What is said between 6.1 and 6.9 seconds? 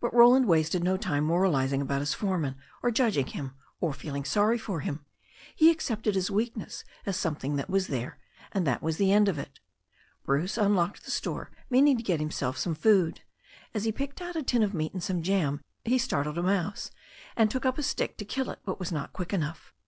his weakness